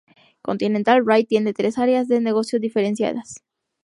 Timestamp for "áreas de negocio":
1.77-2.59